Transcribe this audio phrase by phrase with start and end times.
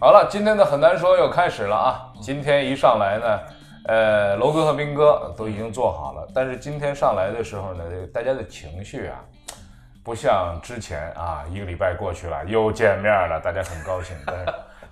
[0.00, 2.06] 好了，今天的很难说又开始了啊！
[2.20, 3.40] 今天一上来呢，
[3.86, 9.18] 呃，楼哥和斌哥都已经做好了，但是今天上来的时候呢，这个大家的情绪啊，
[10.04, 14.16] 不像之前啊，一个礼拜过去了又见面了，大家很高兴。
[14.24, 14.44] 但是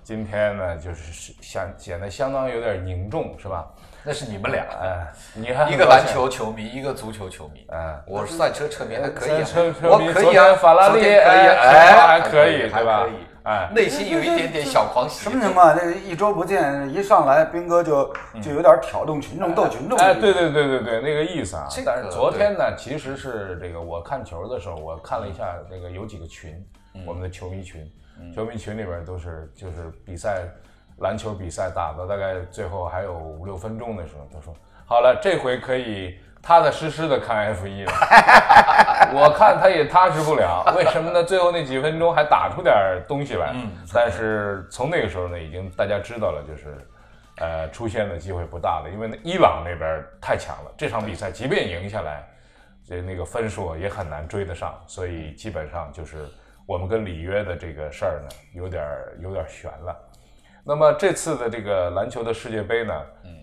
[0.03, 3.65] 今天呢，就是显显得相当有点凝重，是吧？
[4.03, 7.65] 那是你们俩，哎，你还一个篮球球迷，一个足球球迷。
[7.71, 13.13] 嗯我是赛车车迷，还可以啊，车车我可以啊，法拉利昨天可以啊，哎还还可以还对吧可以，
[13.47, 15.23] 哎，内心有一点点小狂喜。
[15.23, 15.73] 什么情况？
[15.73, 19.97] 这一周不见，一上来斌哥就就有点挑动群众、斗群众。
[19.97, 21.65] 哎，对对对对对，那个意思啊。
[21.71, 26.61] 这个但是昨天呢，其实是这个我看球的时候，我看了一下那个有几个群，
[27.05, 27.89] 我们的球迷群，
[28.35, 30.43] 球迷群里边都是就是比赛
[30.97, 34.53] 篮球比赛打到大概最后还有五六分钟的时候，他说
[34.85, 37.91] 好了，这回可以踏踏实实的看 F 一了。
[39.13, 41.21] 我看他也踏实不了，为什么呢？
[41.21, 42.73] 最后那几分钟还打出点
[43.05, 43.53] 东西来，
[43.93, 46.77] 但是从那个时候呢，已经大家知道了，就是。
[47.39, 52.27] 呃，出现的机会不大了，因为那伊朗那边太强了，这场比赛即便赢下来，
[52.83, 56.25] 这那个分数也很难追得上，所以基本上就是
[56.65, 59.95] 我们跟里约的这个事儿呢，有点儿有点儿悬了。
[60.67, 62.93] 那么这次的这个篮球的世界杯呢，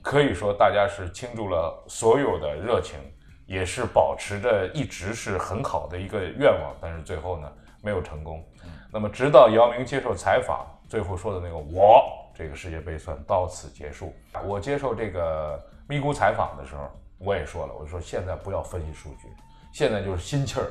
[0.03, 2.99] 可以说大家是倾注了所有的热情，
[3.47, 8.45] 也是保持着一直是很好的一个愿望，但是最后呢没有成功。
[8.93, 12.05] 那么直到姚明接受采访，最后说的那个我。
[12.37, 14.13] 这个世界杯算到此结束。
[14.45, 19.29] 我接受这个咪咕采访的时候，我也说了，我说现在不要分析数据，
[19.73, 20.67] 现在就是心气儿，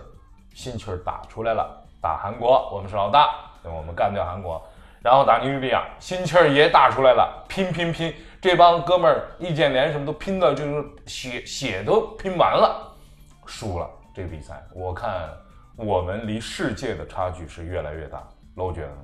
[0.54, 1.82] 心气儿打出来了。
[2.02, 4.62] 打韩国，我们是老大，对我们干掉韩国，
[5.04, 12.90] 然后打尼日利亚，心气儿也打出来了，拼拼拼，这帮哥们儿易建联什么都拼到就是血血都拼完了，
[13.46, 14.64] 输了这个比赛。
[14.74, 15.30] 我看
[15.76, 18.24] 我们离世界的差距是越来越大，
[18.56, 18.96] 楼觉得呢？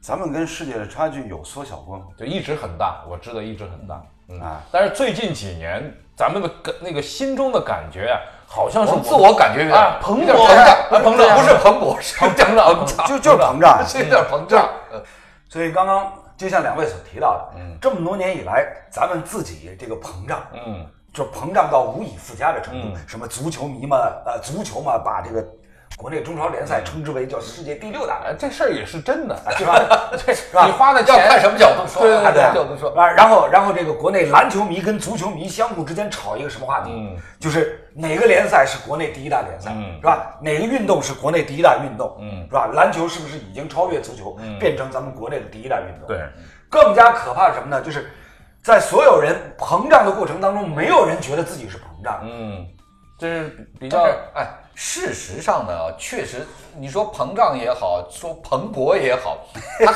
[0.00, 2.06] 咱们跟世界的差距有缩小过吗？
[2.16, 8.20] 就一直很大，我知道一直很大，嗯啊但是最近几年，咱们的感那个心中的感觉啊，
[8.54, 13.84] 好像是自我感觉有点啊蓬勃膨胀，啊膨胀不是蓬勃， 是胀，就就是膨胀。
[13.84, 14.68] 是有点膨胀。
[14.92, 15.02] 呃
[15.48, 22.88] 所以刚刚就像两位所提到的，这么多年以来，咱们自己这个膨胀，嗯，就膨胀到无以复加的程度。
[22.94, 25.44] 嗯什么足球迷嘛，呃，足球嘛，把这个
[25.96, 30.10] 国内中超联赛称之为叫世界第六大，哎，这事儿也是真的，是吧？
[30.26, 32.90] 这是吧你花的要看什么角度说，对对对看什么角度说。
[32.94, 36.90] 啊，然后然后这个国内篮球迷跟足球迷相互之间吵一个什么话题？
[36.92, 40.36] 嗯就是哪个联赛是国内第一大联赛，嗯是吧？
[40.42, 42.70] 哪个运动是国内第一大运动，嗯是吧？
[42.74, 46.08] 篮球是不是已经超越足球，变成咱们国内的第一大运动？
[46.08, 46.20] 对，
[46.68, 47.80] 更加可怕什么呢？
[47.80, 48.10] 就是
[48.62, 52.20] 在所有人膨胀的过程当中，没有人觉得自己是膨胀。
[52.24, 52.66] 嗯，
[53.18, 54.02] 这是比较
[54.34, 56.46] 哎，事实上呢，确实，
[56.76, 59.46] 你说膨胀也好，说蓬勃也好，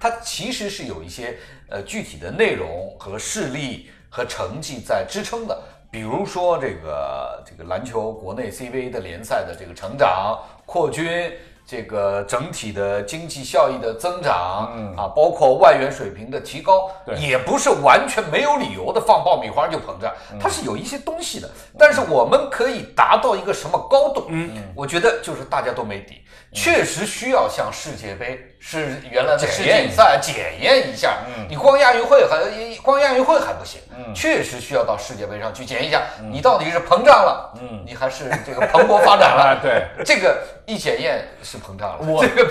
[0.00, 1.36] 它它其实是有一些
[1.68, 5.62] 呃具体的内容和事例和成绩在支撑的。
[5.90, 11.32] 比如说这个这个篮球国内 CBA 的联赛的这个成长扩军，
[11.70, 21.48] 这个整体的经济效益的增长，嗯啊，包括外援水平的提高，也不是完全没有理由的放爆米花就膨胀，嗯它是有一些东西的。
[21.78, 24.24] 但是我们可以达到一个什么高度？
[24.30, 31.18] 嗯，我觉得就是大家都没底，确实需要像世界杯是原来的世检验锦赛检验一下。
[31.28, 31.46] 嗯。
[31.48, 32.38] 你光亚运会还
[32.82, 33.80] 光亚运会还不行，
[34.14, 37.84] 确实需要到世界杯上去检验一下，你到底是膨胀了，嗯。
[37.86, 39.42] 你还是这个蓬勃发展了。
[39.42, 39.58] 啊？
[39.62, 39.84] 对。
[40.04, 42.44] 这个一检验是膨胀了，我这个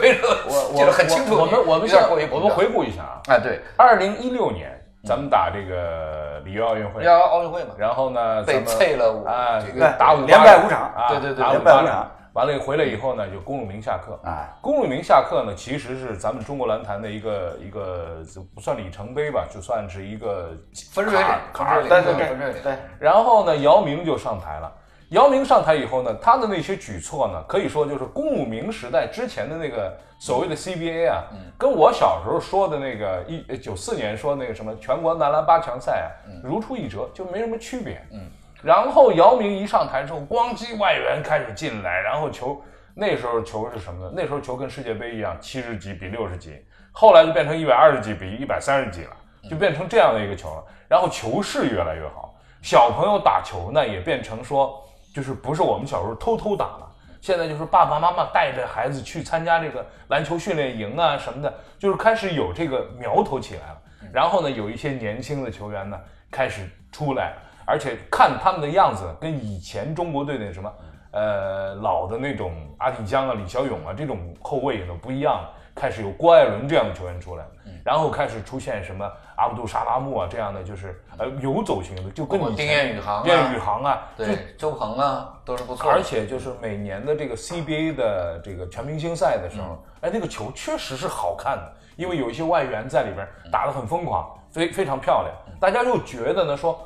[0.48, 1.36] 我这个很清楚。
[1.36, 4.72] 我我们我们我们回顾一下啊，哎，对，二零一六年
[5.06, 12.12] 咱们打这个里约奥运会，要奥运会嘛，然后呢，被退了五啊，这个打五连败五场啊，对对对打连败五场。
[12.34, 14.20] 完了回来以后呢，就公路明下课。
[14.24, 18.24] 哎，公路明下课呢，其实是咱们中国篮坛的一个一个
[18.54, 20.56] 不算里程碑吧，就算是一个
[20.92, 24.72] 分水岭分水岭对对对，然后呢，姚明就上台了。
[25.10, 31.24] 姚明上台以后呢，他的那些举措呢，可以说就是公路明时代之前的那个所谓的 CBA 啊，
[31.58, 36.08] 跟我小时候说的那个一九四年说那个什么全国男篮八强赛啊，
[36.44, 38.00] 如出一辙，就没什么区别。
[38.14, 38.22] 嗯，
[38.62, 42.62] 然后姚明一上台之后，咣叽外援开始进来，然后球
[42.94, 44.14] 那时候球是什么呢？
[44.16, 46.62] 那时候球跟世界杯一样，七十几比六十几，
[46.92, 49.12] 后来就变成一百二十几比一百三十几了，
[49.50, 50.64] 就变成这样的一个球了。
[50.88, 54.84] 然后球势越来越好，小朋友打球呢也变成说，
[55.16, 56.86] 就是不是我们小时候偷偷打了。
[57.22, 63.82] 现在就是爸爸妈妈带着孩子去参加这个篮球训练营啊什么的，就是开始有这个苗头起来了。
[64.12, 66.00] 然后呢，有一些年轻的球员呢
[66.32, 67.34] 开始出来，
[67.70, 70.74] 而且看他们的样子跟以前中国队那什么，
[71.12, 95.34] 呃，老的那种阿迪江啊、李小勇啊这种后卫也都不一样了，开始有郭艾伦这样的球员出来，嗯然后开始出现什么阿布杜沙拉木啊这样的，就是呃游走型的，就跟丁彦雨航啊丁彦雨航啊，对，周鹏啊都是不错，而且就是每年的这个 CBA 的这个全明星赛的时嗯候，哎，那个球确实是好看的，因为有一些外援在里边打得很疯狂，非非常漂亮。
[95.60, 96.80] 大家就觉得呢，说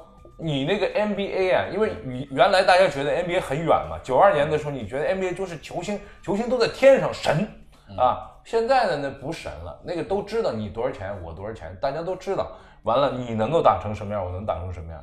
[0.44, 7.48] 你那个 NBA 啊，因为你原来大家觉得 NBA 很远嘛，九二年的时候你觉得 NBA 就是球星，球星都在天上神
[7.98, 12.51] 啊，现在的那不神了，那个都知道你多少钱，我多少钱，大家都知道。
[12.84, 15.01] 完了，你能够打成什么样，我能打成什么样。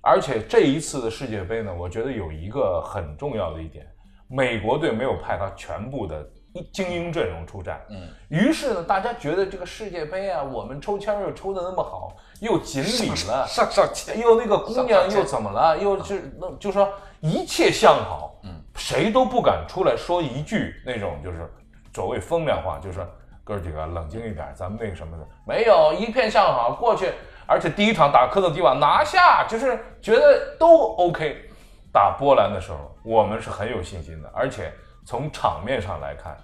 [0.00, 3.86] 而且这一次的世界杯呢，我觉得有一个很重要的一点，
[4.28, 6.28] 美国队没有派他全部的
[6.72, 7.80] 精英阵容出战。
[7.88, 15.78] 嗯，于是呢，大家觉得这个世界杯啊，我们抽签又抽的那么好，又锦鲤了，上上签又那个姑娘又怎么了？
[15.78, 16.88] 又是那就说
[17.20, 21.50] 一切向好，嗯，谁都不敢出来说一句那种就是
[21.94, 23.06] 所谓风凉话，就是说
[23.44, 27.12] 哥儿几个冷静一点，咱们那个什么的没有一片向好过去，
[27.46, 31.48] 而且第一场打科特迪瓦拿下，就是觉得都 OK。
[31.92, 34.72] 打波兰的时候，我们是很有信心的，而且
[35.04, 36.36] 从场面上来看，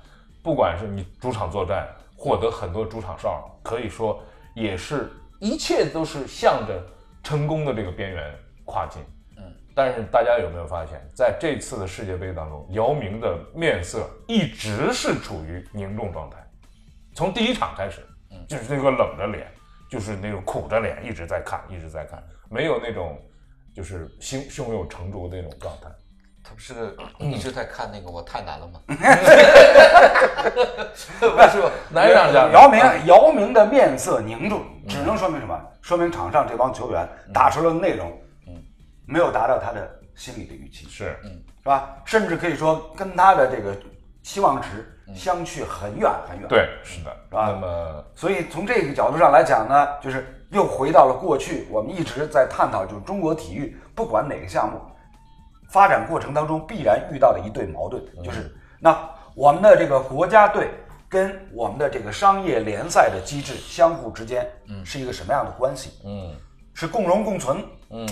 [0.43, 4.20] 不管是你主场作战获得很多主场哨，可以说
[4.55, 5.10] 也是
[5.40, 6.82] 一切都是向着
[7.22, 8.34] 成功的这个边缘
[8.64, 9.02] 跨进。
[9.37, 9.44] 嗯，
[9.75, 16.44] 但是大家有没有发现，在这次的世界杯当中，姚明的面色一直是处于凝重状态，
[17.14, 18.04] 从第一场开始，
[18.49, 19.46] 就是那个冷着脸，
[19.88, 23.20] 就是那种苦着脸，一直在看，一直在看，没有那种
[23.72, 25.88] 就是胸胸有成竹的那种状态。
[26.49, 28.81] 他不是一直在看那个我太难了吗？
[30.95, 31.71] 是吧？
[31.91, 35.61] 难让这样姚明姚明的面色凝重，只能说明什么？
[35.83, 38.11] 说明场上这帮球员打出了内容，
[38.47, 38.55] 嗯，
[39.05, 41.95] 没有达到他的心理的预期，是，嗯是吧？
[42.06, 43.77] 甚至可以说跟他的这个
[44.23, 47.15] 期望值相去很远很远。，对，是的。
[47.29, 54.81] 是吧那么所以从这个角度上来讲呢，就是又回到了过去，我们一直在探讨，就是中国体育不管哪个项目
[55.69, 58.99] 发展过程当中必然遇到的一对矛盾，就是那
[59.35, 60.70] 我们的这个国家队
[61.09, 65.93] 跟我们的这个商业联赛的机制相互之间，嗯，是一个什么样的关系？
[66.05, 66.35] 嗯。
[66.75, 68.09] 是共荣共存，嗯，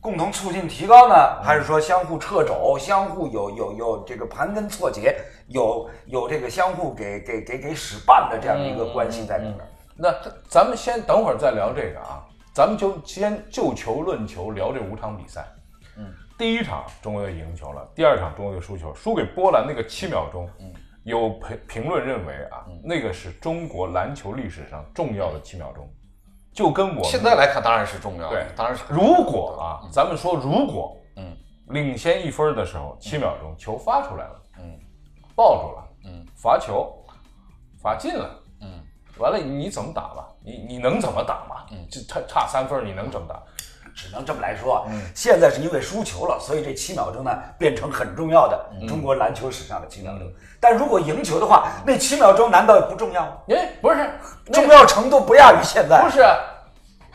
[0.00, 5.16] 共同促进提高呢，还是说相互掣肘，相互有有有这个盘根错节，
[5.46, 9.58] 有有这个相互给给给给使绊的这样的一个关系在里边？
[9.94, 10.12] 那
[10.48, 15.46] 咱们先等会儿再聊这个啊，咱们就先就球论球聊这五场比赛。
[16.40, 20.72] 嗯，第一场中国队赢球了，第二场中国队输球，输给波兰那个七秒钟，嗯，
[21.04, 25.88] 有评评论认为啊，那个是中国篮球历史上重要的七秒钟，
[26.52, 31.36] 就跟我现在来看当然是重要的对，当然是如果啊，咱们说如果，嗯，
[31.68, 34.78] 领先一分的时候，七秒钟球发出来了，嗯，
[35.36, 36.90] 抱住了，嗯，罚球，
[37.82, 38.82] 罚进了，嗯，
[39.18, 40.26] 完了你怎么打吧？
[40.42, 41.66] 你你能怎么打嘛？
[41.70, 43.42] 嗯，这差差三分，你能怎么打？
[43.94, 44.86] 只能这么来说。
[45.14, 48.58] 现在是因为输球了，所以这七秒钟呢变成很重要的
[48.88, 50.26] 中国篮球史上的七秒钟。
[50.60, 53.32] 但如果赢球的话，那七秒钟难道不重要吗？
[53.48, 54.10] 哎，不是，
[54.46, 56.02] 那重要程度不亚于现在。
[56.02, 56.22] 不是，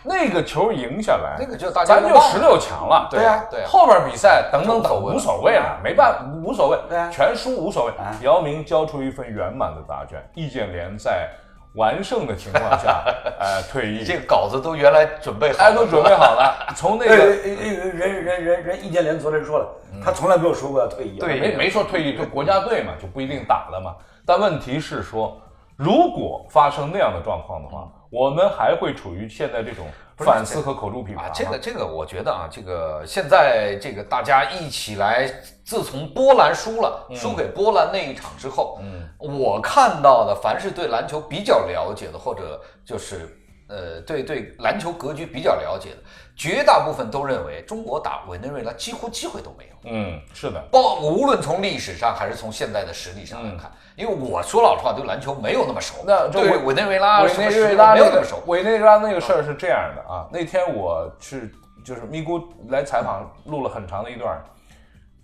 [0.04, 3.08] 那个球赢下来，那个就大家咱就十六强了。
[3.10, 8.16] 对啊对啊后边比赛等等等无所谓无所谓了，没办法，无所谓，对啊全输无所谓啊。
[8.22, 11.30] 姚明交出一份圆满的答卷，易建联在
[11.76, 13.04] 完胜的情况下，
[13.40, 19.68] 呃， 退役，这个稿子都原来准备好都准备好了， 从那呃，个人人人人人易建联昨天说了，
[20.04, 21.22] 他从来没有说过要退役啊。
[21.22, 23.96] 对没没说退役，就国家队嘛，就不一定打了嘛。
[24.26, 25.40] 但问题是说，
[25.76, 29.86] 如果发生那样的状况的话，我们还会处于现在这种
[30.18, 35.30] 反思和口诛笔伐，啊这个这个，我觉得啊，这个现在这个大家一起来，
[35.64, 45.98] 自从波兰输了，输给波兰那一场之后，嗯，我看到的，凡是对篮球比较了解的，或者就是呃，对对篮球格局比较了解的，
[46.36, 49.76] 绝大部分都认为中国打委内瑞拉几乎机会都没有。
[49.84, 58.44] 嗯，是的，包无论从历史上还是从现在的实力上来看，因为我说老实话，对篮球没有那么熟，那对委委内瑞拉委内瑞拉没有那么熟。
[58.48, 61.50] 委内瑞拉那个事儿是这样的啊，那天我是
[61.86, 64.44] 就是咪咕来采访，录了很长的一段。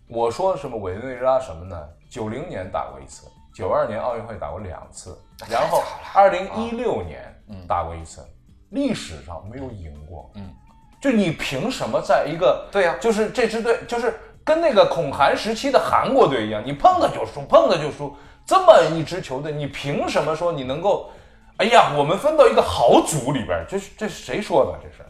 [0.07, 1.77] 我说什么委内瑞拉什么呢？
[2.09, 5.17] 九零年打过一次，九二年奥运会打过两次，
[5.49, 5.81] 然后
[6.13, 7.33] 二零一六年
[7.67, 8.21] 打过一次，
[8.69, 10.29] 历史上没有赢过。
[10.35, 10.53] 嗯，
[11.01, 18.15] 就你凭什么在一个对呀就是这支队就是跟那个恐韩时期的韩国队一样，你碰的就输，碰的就输。
[18.45, 21.09] 这么一支球队，你凭什么说你能够？
[21.57, 24.79] 哎呀，我们分到一个好组里边儿，这是这是谁说的？
[24.81, 25.07] 这是，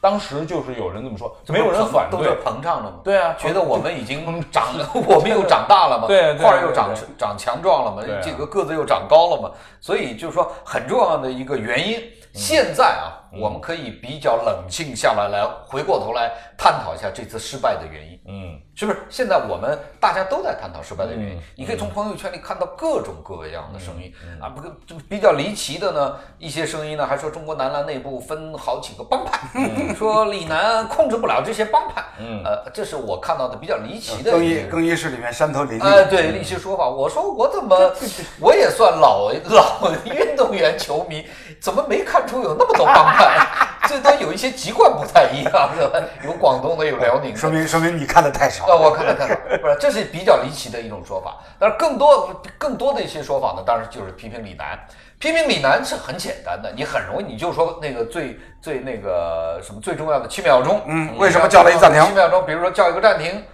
[0.00, 2.36] 当时就是有人这么说，没有人反都是对。
[2.44, 2.96] 膨胀了吗？
[3.04, 4.74] 对啊，觉得我们已经长，
[5.06, 12.02] 我们又长大了嘛，对儿又长对对长强壮了嘛这个个子又长高了嘛，所以就是说很重要的一个原因。
[12.34, 18.20] 现在啊，我们可以比较冷静下来，来回过头来探讨一下这次失败的原因。
[18.28, 18.98] 嗯，是不是？
[19.08, 21.36] 现在我们大家都在探讨失败的原因。
[21.36, 29.38] 嗯你可以从朋友圈里看到各种各样的声音、啊，不过就比较离奇的呢，一些声音呢还说中国男篮内部分好几个帮派，
[29.96, 32.02] 说李楠控制不了这些帮派。
[32.18, 34.62] 嗯呃，这是我看到的比较离奇的更衣一些。
[34.66, 35.82] 更衣室里面山头林立。
[35.82, 37.92] 哎，对，一些说法，我说我怎么，
[38.40, 41.26] 我也算老老运动员球迷，
[41.60, 43.21] 怎么没看出有那么多帮派？
[43.88, 46.00] 这都有一些籍贯不太一样，是吧？
[46.24, 48.64] 有广东的，有辽宁的，说明说明你看的太少。
[48.64, 51.38] 啊，我看看看看，不是，这是比较离奇的一种说法。
[51.58, 54.78] 但是更多更多的一些说法呢，当然就是批评李楠。
[55.18, 63.44] 批评李楠是很简单的，你很容易你就说那个最最那个什么最重要的七秒钟，嗯为什么叫了一暂停七秒钟，比如说叫一个暂停，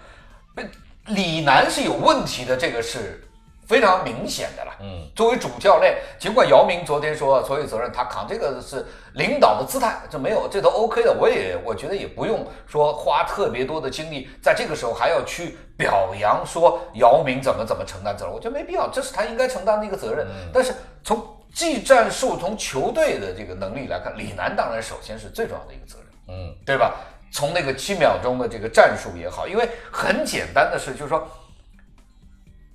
[0.54, 0.62] 不
[1.06, 3.22] 李楠是有问题的，这个是
[3.68, 4.72] 非常明显的了。
[4.80, 11.12] 嗯，作为主教练，尽管姚明昨天说所有责任他扛，这个是领导的姿态，这没有这都 OK 的。
[11.12, 20.26] 我也我觉得也不用说花特别多的精力，在这个时候还要去表扬说姚明怎么怎么承担责任，我觉得没必要，这是他应该承担的一个责任。
[20.50, 20.72] 但是
[21.04, 21.22] 从
[21.52, 26.06] 技战术、从球队的这个能力来看，李楠当然首先是最重要的一个责任。
[26.28, 26.94] 嗯，对吧？
[27.30, 31.28] 从那个七秒钟的这个战术也好，因为很简单的事，就是说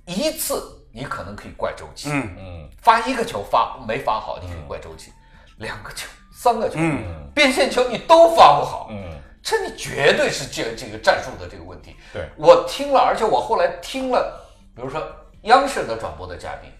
[0.06, 2.36] 一次你可能可以怪周琦，嗯。
[2.38, 2.70] 嗯。
[2.80, 5.10] 发一个球发没发好，你可以怪周琦；
[5.56, 7.02] 两个球、三个球，嗯。
[7.34, 9.10] 变线球你都发不好，嗯，
[9.42, 11.96] 这你绝对是这这个战术的这个问题。
[12.12, 12.28] 对。
[12.36, 14.40] 我听了，而且我后来听了，
[14.76, 15.02] 比如说
[15.42, 16.70] 央视的转播的嘉宾，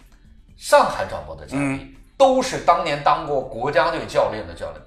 [0.57, 4.81] 上海转播的嘉宾，都是当年当过国家队教练的教练，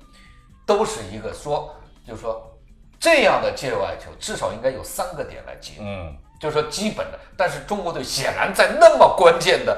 [0.66, 1.76] 都是一个说，
[2.08, 2.58] 就是说
[3.00, 7.20] 这样的界外球至少应该有三个点来接，嗯就是说基本的。
[7.36, 9.78] 但是中国队显然在那么关键的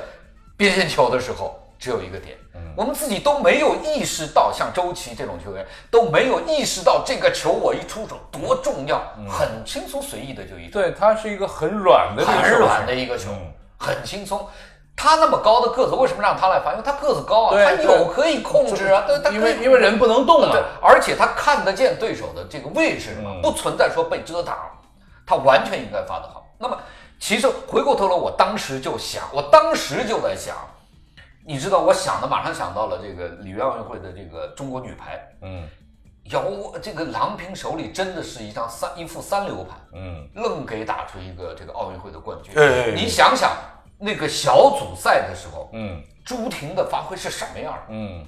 [0.58, 2.38] 边线球的时候，只有一个点。
[2.75, 14.48] 我们自己都没有意识到，像周琦这种球员都没有意识到这个球我一出手多重要，很轻松随意的就一，对，他是一个很软的很软的一个球嗯，很轻松。
[14.96, 16.72] 他那么高的个子，为什么让他来发？
[16.72, 24.58] 因为他个子高啊，他有可以控制啊，对，他因为因为人不能动啊对，而且他看得见对手的这个位置不存在说被遮挡，
[25.25, 26.38] 他完全应该发的好。
[26.60, 26.78] 那么，
[27.20, 30.56] 其实回过头来，我当时就想，我当时就在想，
[31.46, 35.68] 你知道，我想的马上想到了这个里约奥运会的这个中国女排，嗯
[36.25, 36.44] 姚
[36.82, 42.54] 这个郎平手里真的是一张三一副三流牌，嗯愣给打出一个这个奥运会的冠军。
[42.94, 43.51] 你想想
[43.98, 47.82] 那个小组赛的时候，嗯朱婷的发挥是什么样的？
[47.89, 48.28] 嗯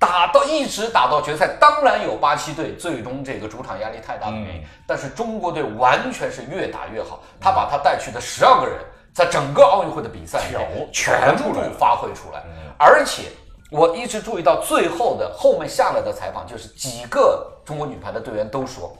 [0.00, 7.22] 打到一直打到决赛，当然有巴西队最终这个主场压力太大的原因，嗯但是中国队完全是越打越好。
[7.38, 8.78] 他把他带去的十二个人，
[9.12, 12.42] 在整个奥运会的比赛里面全部发挥出来，
[12.78, 13.24] 而且
[13.70, 18.96] 我一直注意到最后的后面下来的采访，就是几个中国女排的队员都说，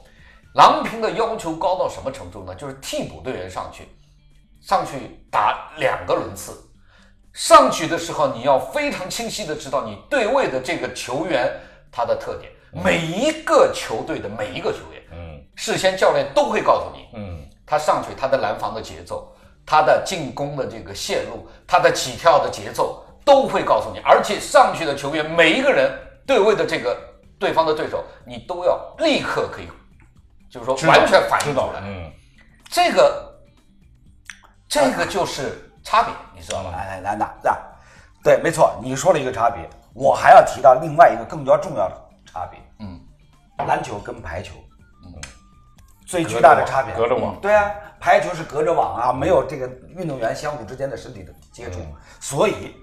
[0.54, 2.54] 郎平的要求高到什么程度呢？
[2.54, 3.88] 就是替补队员上去，
[4.60, 6.52] 上去打两个轮次。
[7.32, 11.50] 上去的时候，你要非常清晰的知道你对位的这个球员
[11.92, 12.50] 他的特点，
[12.84, 15.40] 每一个球队的每一个球员，嗯。
[15.56, 17.46] 事先教练都会告诉你，嗯。
[17.66, 19.32] 他上去他的拦防的节奏，
[19.64, 25.96] 他的进攻的这个线路，他的起跳的节奏都会告诉你，而且上去的球员每一个人
[26.26, 26.98] 对位的这个
[27.38, 29.68] 对方的对手，你都要立刻可以，
[30.50, 32.10] 就是说完全反应知道出来，嗯。
[32.68, 33.40] 这个
[34.68, 36.70] 这个就是差别，你知道吗？
[36.72, 37.58] 来来来，那那
[38.22, 41.94] 对，没错，你说了一个差别，我还要提到另外一个更加重要的
[42.30, 42.60] 差别。
[42.80, 43.00] 嗯，
[43.66, 44.54] 篮球跟排球，
[45.04, 45.12] 嗯，
[46.06, 51.78] 最巨大的差别，隔着网嗯对啊，排球是隔着网啊，没有这个运动员相互之间的身体的接触，
[52.20, 52.76] 所以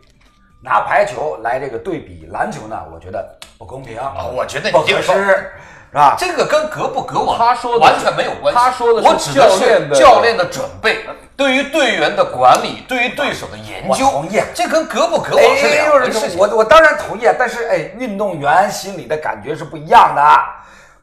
[0.63, 5.51] 拿排球来这个对比篮球呢，我觉得不公平啊我觉得你不合这个说适，是
[5.93, 6.15] 吧？
[6.17, 8.59] 这个跟隔不隔网，他说的完全没有关系。
[8.59, 11.05] 他说的是我教练的是教练的准备，
[11.37, 14.05] 对于队员的管理，对于对手的研究。
[14.07, 16.39] 我同意这跟隔不隔网是两回哎事情。
[16.39, 20.21] 我我当然同意，但是哎，运动员心里的感觉是不一样的，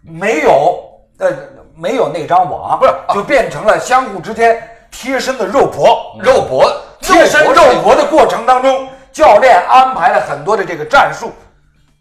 [0.02, 0.84] 没有
[1.20, 1.30] 呃
[1.76, 4.60] 没有那张网，不是就变成了相互之间
[4.90, 6.68] 贴身的肉搏，肉搏，
[7.00, 11.32] 贴身肉肉搏的过程当中，教练安排了很多的这个战术，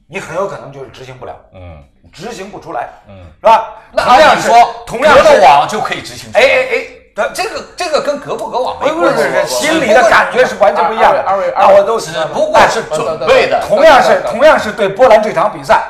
[0.09, 3.75] 你很有可能就是执行不了，嗯执行不出来，嗯，是吧？
[3.91, 6.43] 那同样说，同样是隔了网就可以执行出来。
[6.43, 11.21] 哎哎哎，对这个这个跟隔不隔网没不是不关系，是，心里的感觉是完全不一样的。
[11.21, 13.63] 二位啊，二位都是不过是准备的。
[13.67, 15.83] 同样是同样是对波兰这场比赛，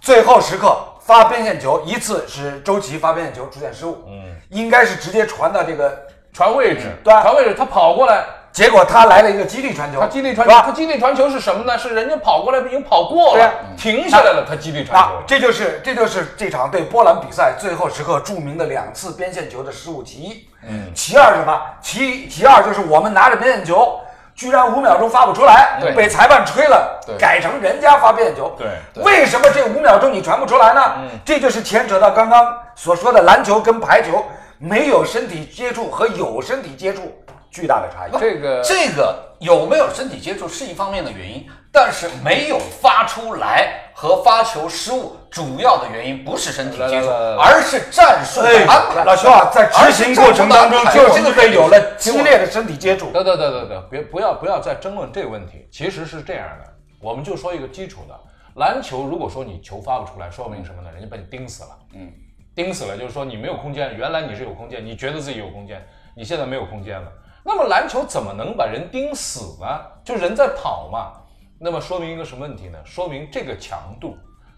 [0.00, 5.96] 最后时刻发边线球，一次是周琦发边线球出现失误，嗯，应该是直接传到这个，
[6.32, 11.78] 传位置，对啊传位置，他跑过来，结果他来了一个激励传球，他激励传球，他激励传球是什么呢？
[11.78, 15.24] 是人家跑过来已经跑过了停下来了，他激励传啊球，。
[15.28, 20.48] 这就是这就是这场对波兰比赛最后时刻著名的两次边线球的失误其一。
[20.68, 21.60] 嗯，其二是什么？
[21.80, 24.00] 其其二就是我们拿着边线球，
[24.34, 28.54] 居然五秒钟发不出来，被裁判吹了，改成人家发边线球。
[28.58, 30.80] 对对为什么这五秒钟你传不出来呢？
[31.24, 34.24] 这就是牵扯到刚刚所说的篮球跟排球
[34.58, 37.12] 没有身体接触和有身体接触
[37.50, 38.20] 巨大的差异。
[38.20, 49.04] 这个这个有没有身体接触是一方面的原因，但是没有发出来和发球失误，主要的原因不是身体接触而是战术安排。
[49.04, 53.10] 老邱啊，在执行过程当中就是因为有了激烈的身体接触。
[53.10, 55.68] 对对对对对，别不要不要再争论这个问题。
[55.70, 58.18] 其实是这样的，我们就说一个基础的，
[58.54, 60.90] 篮球如果说你球发不出来，说明什么呢？
[60.90, 62.10] 人家把你盯死了，嗯，
[62.54, 67.12] 盯死了就是说你没有空间，原来你是有空间，你觉得自己有空间，你现在没有空间了。
[67.44, 69.66] 那么篮球怎么能把人盯死呢？
[70.02, 71.12] 就人在跑嘛。
[71.58, 72.78] 那么说明一个什么问题呢？
[72.86, 74.16] 说明这个强度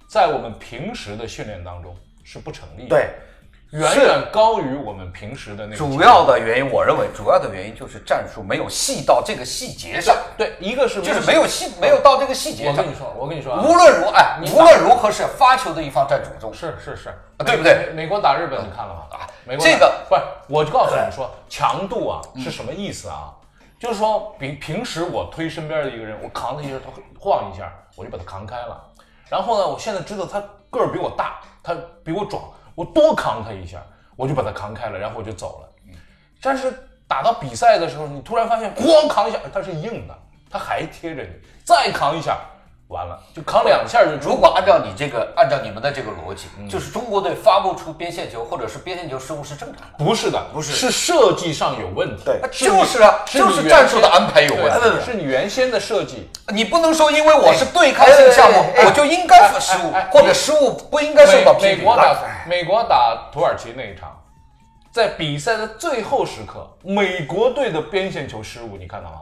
[0.08, 3.10] 在我们平时的训练当中是不成立的，对，
[3.78, 5.76] 远远高于我们平时的那个。
[5.76, 12.90] 主要的原因，我认为主要的原因就是战术没有细到这个细节上，对，一个是就是没有细，没有到这个细节上我跟。
[12.90, 16.54] 你说，我跟你说啊，无论如哎，无论如何是发球的一方占主动。
[16.54, 19.02] 是是是，对不对美美国打日本你看了吗？
[19.10, 23.30] 啊，美国这个不是，我就告诉你说，强度啊是什么意思啊？
[23.78, 28.87] 就是说，比平时我推身边的一个人，我扛他一下，他会晃一下，我就把他扛开了。
[29.28, 32.42] 然后呢，我现在知道他个儿比我大，他比我壮，
[32.74, 33.82] 我多扛他一下，
[34.16, 35.68] 我就把他扛开了，然后我就走了。
[36.40, 36.72] 但是
[37.06, 40.18] 打到比赛的时候，你突然发现，咣扛一下，它是硬的，
[40.50, 41.28] 它还贴着你，
[41.64, 42.38] 再扛一下，
[42.88, 50.02] 完了，就扛两下就如果按照你这个，按照你们的这个逻辑，嗯就是中国队发不出边线球，或者是边线球失误是正常的。
[50.02, 52.22] 不是的，不是，是设计上有问题。
[52.24, 56.30] 对是就是啊是就是战术的安排有问题是你原先的设计。
[56.48, 61.70] 你不能说因为我是对抗性项目我就应该失误哎哎，或者失误不应该受到批评。
[61.70, 64.18] 美美国打美国打土耳其那一场，
[64.90, 69.20] 在比赛的最后时刻，美国队的边线球失误，你看到吗？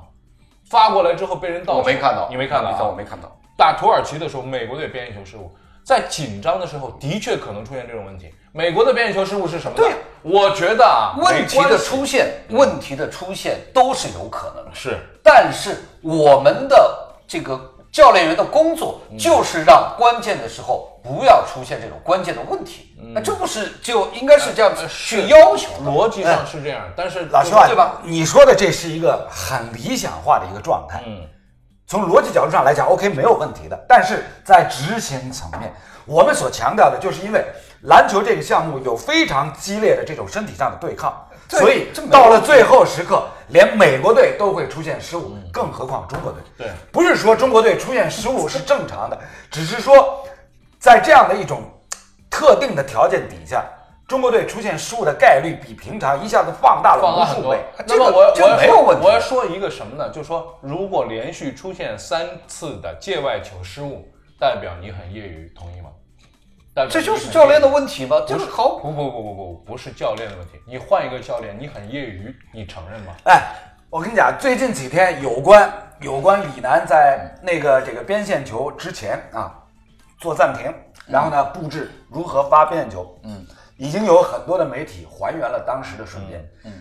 [0.70, 2.72] 发过来之后被人倒球，我没看到，你没看到啊？
[2.72, 3.36] 比赛我没看到。
[3.56, 8.32] 打土耳其的时候，美国队边线球失误，在紧张的时候的确可能出现这种问题。
[8.52, 9.84] 美国的边线球失误是什么呢？
[9.84, 14.70] 对我觉得啊，问题的出现，问题的出现都是有可能的。
[14.72, 17.60] 是但是我们的这个
[17.92, 22.94] 教练员的工作就是让关键的时候不要出现这种关键的问题。
[23.14, 25.90] 那这不是就应该是这样子去要求的？
[25.90, 28.00] 逻辑上是这样，但是老邱啊，对吧？
[28.02, 31.02] 你说的这是一个很理想化的一个状态。
[31.06, 31.20] 嗯，
[31.86, 33.84] 从逻辑角度上来讲，OK 没有问题的。
[33.88, 35.72] 但是在执行层面，
[36.04, 37.44] 我们所强调的就是因为
[37.82, 41.14] 篮球这个项目有非常激烈的这种身体上的对抗，
[41.48, 46.42] 对所以到了最后时刻，连美国队都会出现失误，更何况中国队。
[46.58, 49.16] 对不是说中国队出现失误是正常的，
[49.50, 50.26] 只是说
[50.80, 51.62] 在这样的一种
[52.28, 53.64] 特定的条件底下，
[54.06, 57.58] 中国队出现失误的概率比平常一下子放大了无数倍。。
[57.86, 60.08] 那么我这个我要没有问题我要说一个什么呢？
[60.10, 65.90] 就是说，如果连续出现三次的界外球失误，代表你很业余，同意吗？
[66.90, 68.20] 这就是教练的问题吗？
[68.28, 73.14] 就是好不不不不不不是教练的问题，你换一个教练，你很业余，你承认吗？
[73.24, 73.42] 哎，
[73.88, 79.54] 我跟你讲，最近几天有关有关李楠在那个这个边线球之前啊
[80.20, 80.70] 做暂停，
[81.06, 83.46] 然后呢布置如何发边线球，嗯，
[83.78, 86.72] 已经有很多的媒体还原了当时的瞬间，嗯，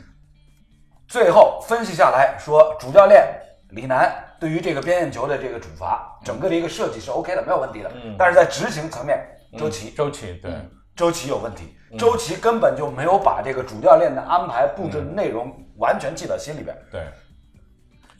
[1.07, 3.27] 最后分析下来说，主教练
[3.71, 8.15] 李楠对于这个边线球的这个处罚，整个的一个设计是 OK 的，没有问题的，嗯。
[8.17, 9.19] 但是在执行层面，
[9.57, 9.91] 周琦。
[9.91, 10.51] 周琦对，
[10.95, 16.75] 周琦有问题，周琦根本就没有把这个主教练的安排布置的内容完全记到心里边。
[16.91, 17.01] 对，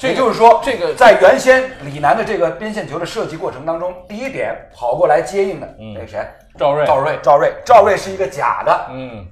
[0.01, 6.27] 也就是说，这个在原先李楠的这个边线球的设计过程当中，第一点跑过来接应的那个谁，
[6.57, 8.87] 赵睿，赵睿，赵睿，赵睿是一个假的。
[8.89, 9.25] 嗯，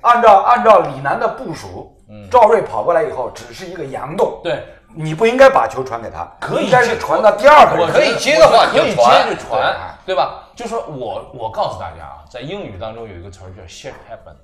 [0.00, 1.94] 按照按照李楠的部署，
[2.30, 4.64] 赵睿跑过来以后只是一个佯动，对，
[4.96, 7.92] 你不应该把球传给他，可以应该是传到第二个人。
[7.92, 9.76] 可以接的话可以你就传接着传，
[10.06, 10.44] 对吧？
[10.56, 14.34] 就说我我告诉大家啊，在英语当中有一个词儿叫 shit happen，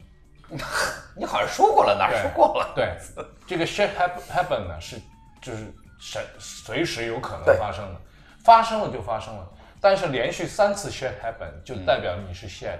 [1.16, 2.68] 你好像说过了，哪儿说过了？
[2.74, 2.90] 对，
[3.46, 4.96] 这个 shit happen happen 呢是
[5.44, 8.00] 就是随随时有可能发生的，
[8.42, 9.46] 发生了就发生了。
[9.78, 12.78] 但是连续三次 shit happen 就代表你是 shit，、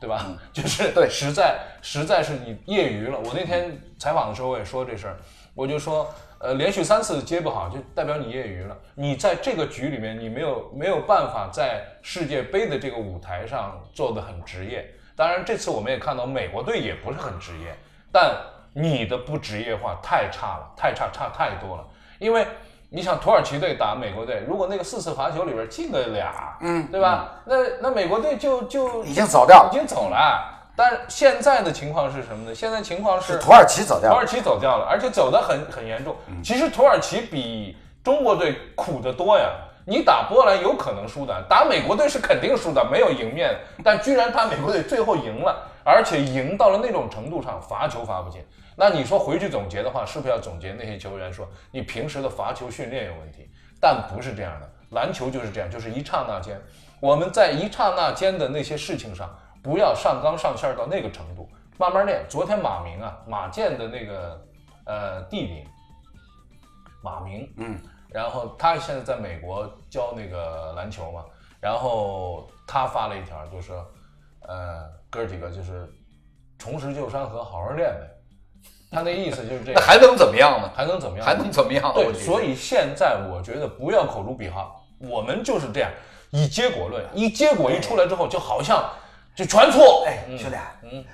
[0.00, 0.26] 对吧？
[0.52, 3.16] 就是对实在实在是你业余了。
[3.16, 5.16] 我那天采访的时候我也说这事儿，
[5.54, 8.76] 我就说呃，连续三次接不好，就代表你业余了。
[8.96, 14.92] 你在这个局里面，你没有没有办法在世界杯的这个舞台上做得很职业。
[15.14, 17.76] 当然，这次我们也看到美国队也不是很职业，
[18.10, 18.34] 但
[18.72, 21.86] 你的不职业化太差了，太差差太多了。
[22.20, 22.46] 因为
[22.90, 27.40] 你想土耳其队打美国队，如果那个四次罚球里边进个俩，嗯，对吧？
[27.46, 30.46] 那那美国队就就已经走掉了已经走了。
[30.76, 32.54] 但现在的情况是什么呢？
[32.54, 36.14] 现在情况是土耳其走掉了，土耳其走掉了，而且走得很很严重。
[36.44, 39.48] 其实土耳其比中国队苦得多呀。
[39.86, 43.56] 你打波兰有可能输的，打美国队是肯定输的，没有赢面。
[43.82, 48.40] 但居然他美国队最后赢了，而且赢到了那种程度上，罚球罚不进。
[48.80, 53.50] 那你说回去总结的话，是不是要总结那些球员说你平时的罚球训练有问题？
[53.78, 56.58] 但不是这样的，篮球就是这样，就是一刹那间，
[56.98, 59.28] 我们在一刹那间的那些事情上。
[59.62, 62.24] 不要上纲上线到那个程度，慢慢练。
[62.30, 64.42] 昨天马明啊，马健的那个
[64.86, 65.68] 呃弟弟
[67.02, 71.22] 马明，嗯，然后他现在在美国教那个篮球嘛，
[71.60, 73.74] 然后他发了一条，就是，
[74.48, 75.86] 呃，哥几个就是
[76.58, 78.19] 重拾旧山河，好好练呗。
[78.90, 80.70] 他那意思就是这，那还能怎么样呢？
[80.74, 81.26] 还能怎么样？
[81.26, 81.92] 还能怎么样？
[81.94, 85.90] 对，所以现在我觉得不要口诛笔伐，我们就是这样
[86.30, 88.84] 以结果论，一结果一出来之后，就好像。
[89.32, 91.04] 就全错，哎，兄弟，嗯，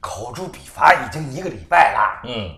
[0.00, 2.50] 口诛笔伐已经一个礼拜了，嗯，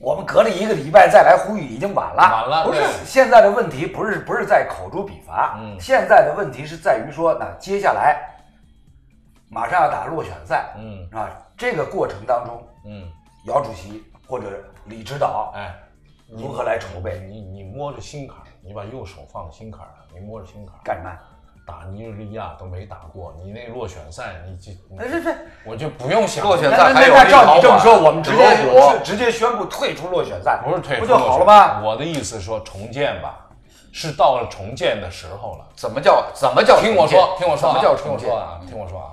[0.00, 8.20] 我们隔了一个礼拜再来呼吁已经晚了，晚了，不是现在的问题，不是不是在口诛笔伐，嗯，现在的问题是在于说，那接下来
[9.48, 13.08] 马上要打落选赛，嗯，啊，这个过程当中，嗯，
[13.50, 14.46] 姚主席或者
[14.84, 15.74] 李指导，哎，
[16.28, 17.18] 如何来筹备？
[17.28, 21.10] 你你摸着心坎儿，你把右手放心坎上，你摸着心坎儿干什么？
[21.66, 24.70] 打尼日利亚都没打过，你那落选赛你这
[25.02, 31.82] 哎这这我就不用想落选赛还有那照你这么说，我们直接直接宣布退出落选赛，不是退出不就好了吗？
[31.82, 33.46] 我的意思说重建吧，
[33.92, 35.66] 是到了重建的时候了。
[35.76, 36.80] 怎么叫怎么叫？
[36.80, 38.60] 听我说，听我说，什么叫重建啊？
[38.68, 39.10] 听我说啊。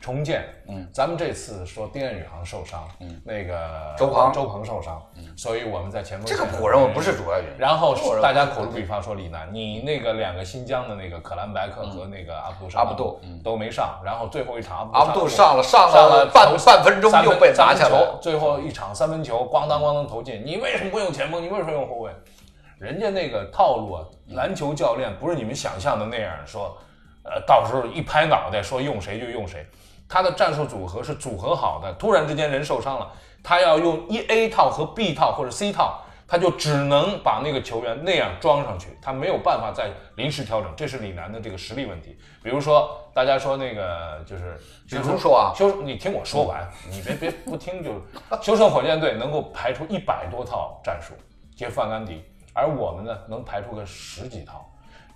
[0.00, 7.58] 重建，嗯，咱们这次说丁彦雨航受伤，嗯，那个周鹏周鹏受伤，嗯，所以我们在前锋这个我认为不是主要原因。
[7.58, 21.42] 然后大家口诛笔伐说李楠，你那个两个新疆的那个可兰白克和那个阿布杜阿布杜都没上，然后最后一场阿布杜上了上了半半分钟就被拿下球，最后一场三分球咣当咣当投进，你为什么不用前锋？
[21.42, 22.10] 你为什么用后卫？
[22.78, 26.74] 人家那个套路啊，篮球教练不是你们想象的那样说，
[27.22, 29.66] 呃，到时候一拍脑袋说用谁就用谁。
[30.10, 33.08] 他的战术组合是组合好的，突然之间人受伤了，
[33.44, 42.18] 他要用一 A 套和 B 套或者 C 套，他就只能把那个球员那样装上去，他没有办法再临时调整，这是李楠的这个实力问题。
[42.42, 47.92] 比如说，大家说那个就是，比如说啊，修，你听我说完，你别别不听就，
[48.42, 51.14] 修胜火箭队能够排出一百多套战术
[51.56, 52.20] 接范甘迪，
[52.52, 54.68] 而我们呢能排出个十几套，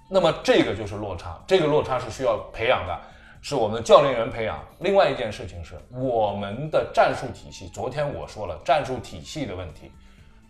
[0.09, 2.97] 那么这个就是落差，这个落差是需要培养的。
[3.45, 4.59] 是我们的教练员培养。
[4.79, 7.69] 另外一件事情是我们的战术体系。
[7.69, 9.93] 昨天我说了战术体系的问题，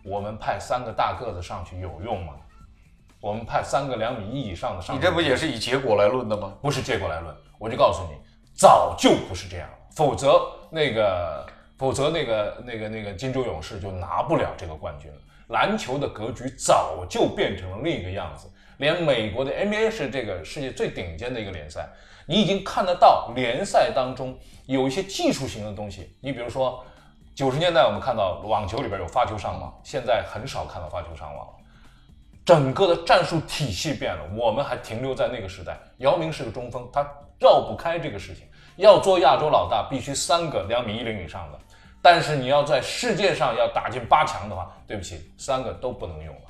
[0.04, 2.34] 我们派三个大个子上去有用吗？
[3.20, 6.54] 我们派三个两米一以上的上，你这不也是以结果来论的吗？
[6.62, 8.16] 不是结果来论，我就告诉你，
[8.54, 9.76] 早就不是这样了。
[9.96, 11.44] 否则那个，
[11.76, 15.18] 否则那个那个那个金州勇士就拿不了这个冠军了。
[15.48, 18.48] 篮球的格局早就变成了另一个样子。
[18.76, 21.88] 连美国的 NBA 是这个世界最顶尖的一个联赛。
[22.26, 26.16] 你已经看得到联赛当中有一些技术型的东西。
[26.20, 26.84] 你比如说，
[27.34, 31.52] 九十年代我们看到网球里边有发球上网，现在很少看到发球上网了。
[32.44, 35.78] 整个的战术体系变了，我们还停留在那个时代。
[35.98, 37.00] 姚明是个中锋，他
[37.40, 38.46] 绕不开这个事情。
[38.76, 41.58] 要做亚洲老大，必须三个两米一零以上的。
[42.02, 46.42] 但是你要在世界上要打进八强的话，对不起，三个都不能用了，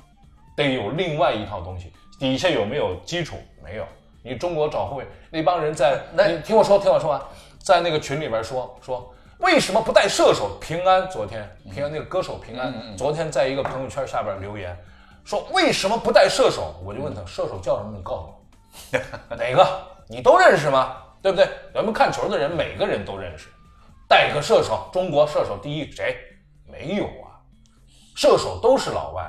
[0.57, 1.93] 得有另外一套东西。
[2.19, 3.37] 底下有没有基础？
[3.63, 3.87] 没有。
[4.25, 7.21] 你中国找后卫那帮人在， 你听我说，听我说完，
[7.59, 10.57] 在那个群里边说说为什么不带射手？
[10.59, 14.75] 平安昨天，平安那个歌手平安昨天在一个朋友圈下边留言
[15.23, 16.73] 说为什么不带射手？
[16.83, 17.93] 我就问他射手叫什么？
[17.95, 18.97] 你告诉
[19.29, 19.67] 我， 哪个？
[20.07, 20.97] 你都认识吗？
[21.21, 21.47] 对不对？
[21.71, 23.47] 咱们看球的人每个人都认识，
[24.07, 26.17] 带个射手，中国射手第一谁？
[26.67, 27.37] 没有啊，
[28.15, 29.23] 射手都是老外，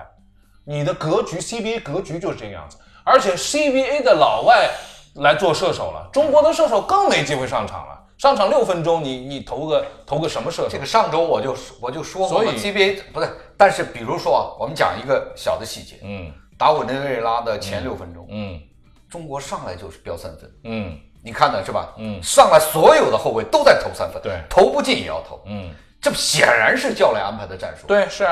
[0.65, 2.79] 你的格局 CBA 格局就是这个样子。
[3.07, 4.69] 而且 CBA 的老外
[5.14, 8.03] 来做射手了，中国的射手更没机会上场了。
[8.19, 10.69] 上场六分钟，你你投个投个什么射手？
[10.69, 13.29] 这个上周我就我就说过，CBA 不对。
[13.57, 18.61] 但是比如说啊，我们讲一个小的细节，嗯，打委内瑞拉的前六分钟，嗯，
[19.09, 21.95] 中国上来就是飙三分，嗯，你看的是吧？
[21.99, 25.71] 嗯，上来所有的后卫都在投三分，对，投不进也要投，嗯，
[26.03, 28.27] 这显然是教练安排的战术，对，是。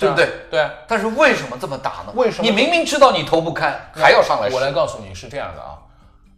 [0.00, 0.28] 对不对？
[0.50, 0.70] 对啊。
[0.88, 2.12] 但是为什么这么打呢？
[2.14, 4.48] 为什么你明明知道你投不开，还要上来？
[4.50, 5.78] 我来告诉你是这样的啊，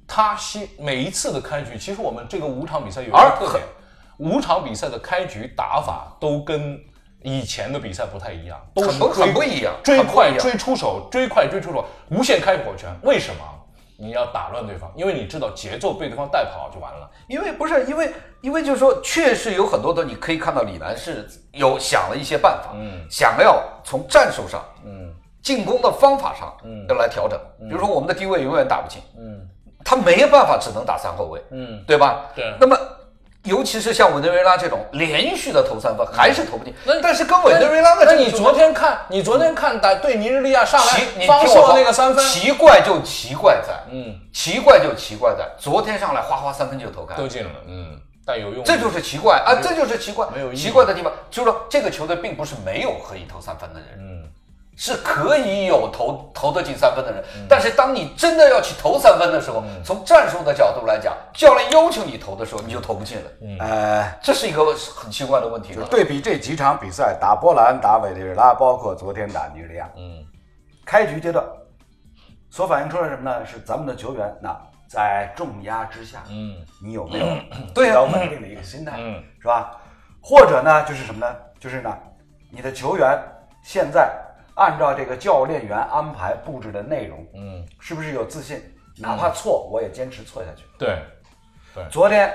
[0.07, 3.64] 他西每一次的开局，其实我们这个五场比赛有一个特点，
[4.19, 6.79] 五场比赛的开局打法都跟
[7.23, 12.95] 以前的比赛不太一样，都是很不追很不一样追快追出手，追快追出手，无限开火权。
[13.03, 13.43] 为什么？
[13.96, 17.11] 你要打乱对方，因为你知道节奏被对方带跑就完了。
[17.28, 27.38] 因为不是因为因为就是说，确实有很多的，你可以看到李楠是有想了一些办法，嗯想要从战术上、嗯进攻的方法上，嗯要来调整。
[27.61, 29.48] 比如说我们的低位永远打不进，嗯
[29.85, 32.26] 他没有办法，只能打三后卫，嗯，对吧？
[32.35, 32.76] 对那么。
[33.44, 36.74] 尤其是像委内瑞拉这种连续的投三分，还是投不进。
[37.02, 47.20] 但是跟委内瑞拉的这个那你昨天看，你昨天看打对尼日利亚上来奇，你方硕听我说那个三分，奇怪就奇怪在，嗯，奇怪就奇怪在，昨天上来哗哗三分就投开了。
[47.20, 54.13] 都，进了，嗯，但有用，这就是奇怪啊，这就是奇怪，没有奇怪的地方，就是说这个球队并不是没有可以投三分的人，嗯
[54.77, 64.65] 是可以有投投得进三分的人，但是当你真的要去投三分的时候，从战术的角度来讲，教练要求你投的时候，你就投不进了，呃，这是一个
[64.97, 65.75] 很奇怪的问题。
[65.75, 70.25] 就对比这几场比赛，打波兰、打委内瑞拉，包括昨天打尼日利亚，嗯。
[70.85, 71.43] 开局阶段
[72.51, 73.47] 所反映出来什么呢？
[73.47, 74.55] 是咱们的球员那
[74.89, 76.57] 在重压之下，嗯。
[76.83, 77.27] 你有没有
[77.75, 79.23] 比较稳定的一个心态，嗯。
[79.41, 79.71] 是吧？
[80.21, 81.37] 或者呢，就是什么呢？
[81.61, 81.97] 就是呢，
[82.51, 83.19] 你的球员
[83.63, 84.11] 现在
[84.55, 88.62] 按照这个教练员安排布置的内容，嗯，是不是有自信？
[88.97, 90.62] 哪怕错，我也坚持错下去。
[90.79, 90.99] 对，
[91.75, 91.85] 对。
[91.90, 92.33] 昨天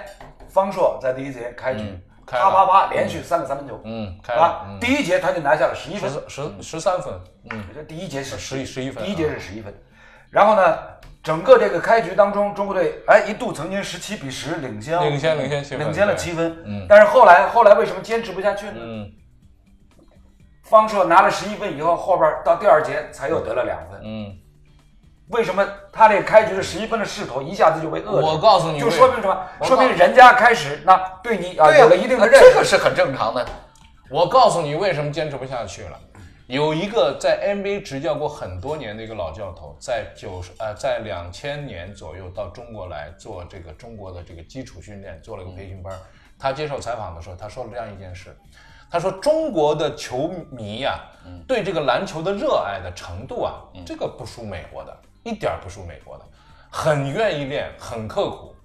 [0.49, 4.67] 方硕在第一节开局啪啪啪连续三个三分球，嗯，开是吧？
[4.81, 6.11] 第一节他就拿下了十一分。
[6.11, 7.13] 十，十十三分，
[7.49, 9.73] 嗯，这第一节是十一十一分啊第一节是十一分。
[10.29, 10.77] 然后呢，
[11.23, 16.61] 整个这个开局当中，中国队哎一度曾经十七比十领先，领先领先领先了七分。
[16.65, 16.85] 嗯。
[16.89, 18.73] 但是后来后来为什么坚持不下去呢？
[18.75, 19.09] 嗯
[20.69, 23.99] 方硕拿了十一分以后，后边到第二节才又得了两分。
[24.03, 24.37] 嗯，
[25.29, 28.25] 为什么他这开局的十一分的势头一下子就被遏制？
[28.25, 29.47] 我告诉你就说明什么？
[29.63, 32.51] 说明人家开始那对你啊、有了一定的啊认识。
[32.51, 33.43] 这个是很正常的。
[34.11, 35.99] 我告诉你为什么坚持不下去了。
[36.45, 45.93] 有一个在 NBA 执教过很多年的一个老教头，在九十呃，在两千年左右到中国来做这个中国的这个基础训练，做了个培训班。
[46.39, 48.35] 他接受采访的时候，他说了这样一件事，
[48.89, 50.99] 他说中国的球迷呀、
[51.47, 56.25] 对这个篮球的热爱的程度啊，这个不输美国的，一点儿不输美国的，
[56.69, 58.55] 很愿意练，很刻苦。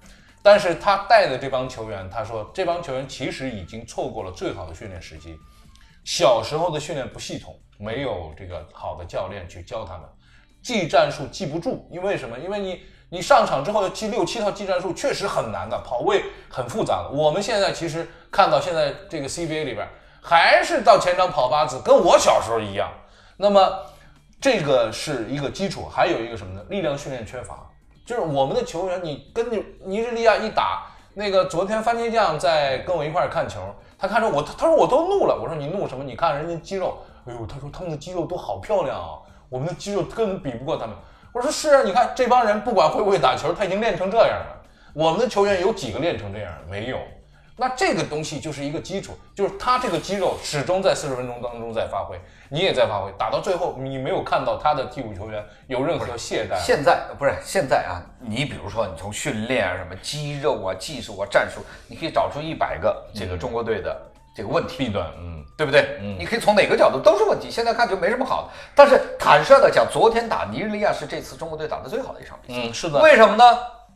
[0.43, 5.37] 但是他带的这帮球员，他说这帮球员其实已经错过了最好的训练时机。
[6.05, 10.03] 小时候的训练不系统，没有这个好的教练去教他们，
[10.63, 12.39] 记战术记不住，因为什么？
[12.39, 17.11] 因为你你上场之后要记六七套技战术，确实很难的，跑位很复杂的。
[17.11, 19.89] 我们现在其实看到现在这个 CBA 里边，
[20.27, 22.91] 还是到前场跑八字，跟我小时候一样。
[23.37, 23.79] 那么
[24.41, 26.65] 这个是一个基础，还有一个什么呢？
[26.71, 27.59] 力量训练缺乏，
[28.07, 29.51] 就是我们的球员，你跟
[29.85, 33.61] 尼日利亚一打，那个昨天番茄酱在跟我一块儿看球，
[33.99, 36.03] 他看着我，他他说我都怒了，我说你怒什么？
[36.03, 40.97] 你看人家肌肉，哎呦，他说他们的肌肉都好漂亮啊，我们的肌肉根本比不过他们。
[41.35, 44.63] 我说是啊，你看这帮人不管会不会打球，他已经练成这样了。
[44.95, 46.51] 我们的球员有几个练成这样？
[46.71, 46.99] 没有。
[47.57, 56.59] 那这个东西就是一个基础，就是他这个肌肉始终在四十分钟当中在发挥，你也在发挥，打到最后你没有看到他的替补球员有任何懈怠。
[56.59, 64.03] 现在不是现在啊，你比如说你从训练啊、什么肌肉啊、技术啊、战术，你可以找出一百个这个中国队的
[64.35, 64.77] 这个问题。
[64.77, 65.99] 弊端，嗯，对不对？
[66.01, 67.49] 嗯你可以从哪个角度都是问题。
[67.49, 72.69] 现在看就没什么好的，但是坦率的讲，昨天打尼日利亚是这次中国队打的最好的一场比赛。
[72.69, 73.45] 嗯，是的，为什么呢？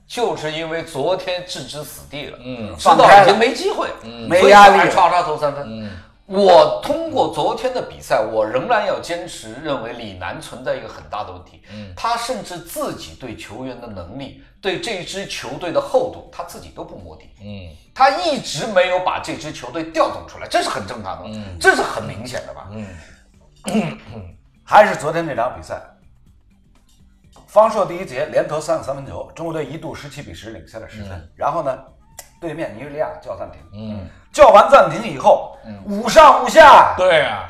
[0.09, 5.91] 就是因为昨天置之死地了，嗯知道已经没机会，嗯没压力还唰唰投三分。
[6.25, 11.93] 我通过昨天的比赛，我仍然要坚持认为李楠存在一个很大的问题，嗯。
[11.97, 17.31] 他甚至自己对球员的能力、对这支球队的厚度，他自己都不摸底。
[17.41, 17.75] 嗯。
[17.95, 22.69] 他一直没有把这支球队调动出来，这是很正常的，这是很明显的吧？
[23.67, 24.29] 嗯。
[24.65, 25.81] 还是昨天那场比赛，
[27.49, 31.29] 方硕第一节连投三个三分球，中国队一度十七比十领先了十分。
[31.35, 31.79] 然后呢，
[32.39, 35.57] 对面尼日利亚叫暂停，嗯，叫完暂停以后，
[35.87, 37.49] 五上五下，对呀、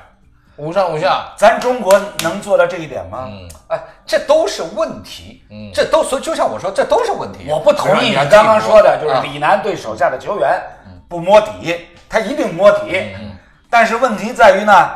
[0.57, 3.27] 五上五下，咱中国能做到这一点吗？
[3.29, 3.49] 嗯。
[3.67, 5.73] 哎，这都是问题，嗯。
[5.75, 7.47] 这都所以就像我说，这都是问题。
[7.51, 10.63] 我不同意你刚刚说的，就是啊李楠对手下的球员
[11.09, 12.97] 不摸底，他一定摸底。
[13.19, 13.37] 嗯
[13.71, 14.91] 但是问题在于呢，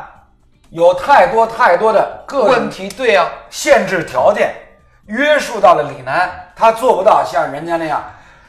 [0.71, 4.51] 有太多太多的个人问题对呀、限制条件
[5.07, 8.03] 约束到了李楠，他做不到像人家那样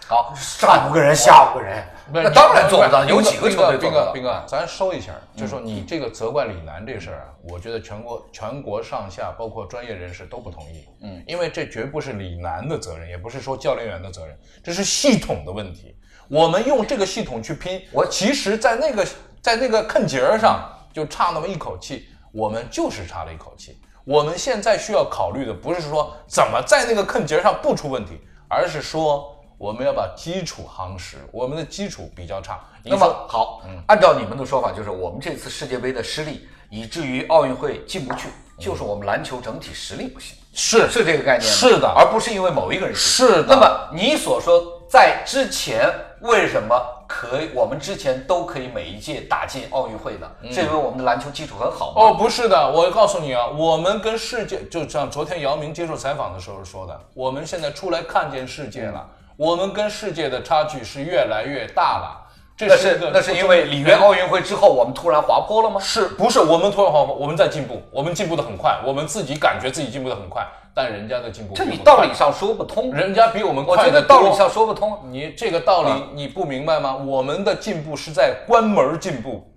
[0.06, 1.82] 好，上五个人下五个人。
[2.12, 4.06] 那当然做不到，有几个球队做到？
[4.06, 10.86] 哥斌哥，咱收一下，就说你这个责怪李楠这事儿啊，我觉得全国全国上下包括专业人士都不同意。
[11.02, 15.96] 嗯，因为这绝不是李楠的责任，也不是说教练员的责任，这是系统的问题。
[16.28, 19.06] 我们用这个系统去拼，我其实，在那个
[19.40, 23.80] 在那个坑节儿上就差那么一口气，我们就是差了一口气。
[24.04, 32.60] 我们现在需要考虑的不是说怎么在那个坑节儿上不出问题，而是说我们要把基础夯实，我们的基础比较差。
[32.84, 40.86] 那么好，按照你们的说法，就是我们这次世界杯的失利，以至于奥运会进不去，就是我们篮球整体实力不行，是。
[40.90, 41.56] 是这个概念吗？
[41.56, 41.88] 是的。
[41.88, 43.46] 而不是因为某一个人是的。
[43.48, 45.90] 那么你所说在之前
[46.20, 46.78] 为什么
[47.16, 50.28] 可以，我们之前都可以每一届打进奥运会的？
[50.50, 52.02] 是因为我们的篮球基础很好吗？
[52.02, 62.23] 哦，不是的，我告诉你啊，我们跟世界，就像昨天姚明接受采访的时候说的，我们现在出来看见世界了，我们跟世界的差距是越来越大了。
[62.56, 65.80] 这那是那是因为里约奥运会之后，我们突然滑坡了吗？
[65.80, 67.12] 是不是我们突然滑坡？
[67.12, 75.00] 我们在进步，我们进步的很快，我们自己感觉自己进步的很快，但人家的进步这你道理上说不通，人家比我们我快得觉得道理上说不通。
[75.10, 76.94] 你这个道理你不明白吗？
[76.94, 79.52] 我们的进步是在关门进步，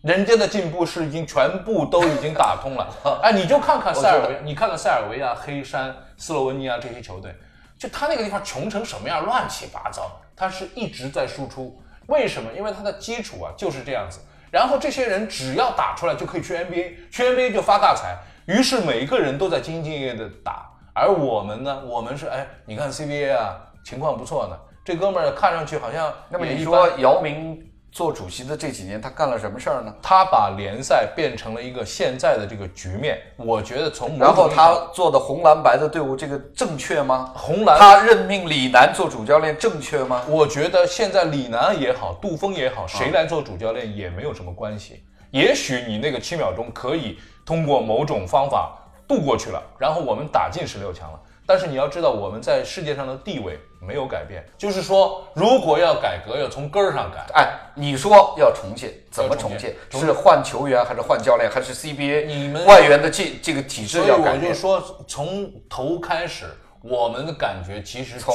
[0.00, 2.88] 人家的进步是已经全部都已经打通了。
[3.22, 7.30] 哎，你就看看塞尔维亚，你看看塞尔维亚、黑山、斯洛文尼亚这些球队，
[7.78, 11.78] 就他那个地方穷成什么样，乱七八糟，他是一直在输出。
[12.08, 12.50] 为什么？
[12.56, 14.20] 因为他的基础啊就是这样子。
[14.50, 18.16] 然后这些人只要打出来就可以去 NBA，去 NBA 就发大财。
[18.46, 24.58] 于是每个人都在兢兢业业的打，而我们呢，我们是哎，你看 CBA 啊，情况不错呢。
[24.82, 29.92] 这哥们儿看上去好像那么一你说姚明做主席的这几年，他干了什么事儿呢？
[30.02, 37.32] 他把联赛变成了一个现在的这个局面，我觉得从然后他做的红蓝白的队伍，这个正确吗？
[37.34, 40.22] 红蓝他任命李楠做主教练正确吗？
[40.28, 45.02] 我觉得现在李楠也好，杜峰也好，谁来做主教练也没有什么关系。
[45.30, 51.18] 也许你那个七秒钟可以通过某种方法度过去了，然后我们打进十六强了。
[51.46, 54.44] 但是你要知道，我们在世界上的地位没有改变。
[54.56, 57.24] 就是说，如果要改革，要从根儿上改。
[57.34, 60.00] 哎，你说要重建，怎么要重重建建？
[60.00, 64.54] 是换球员，还是换教练，还是 CBA 你们外援的这这个体制所以我就要改变？
[64.54, 66.46] 说，从头开始，
[66.82, 68.34] 我们的感觉其实从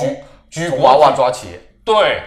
[0.49, 1.59] 举娃娃抓起。
[1.85, 2.21] 对，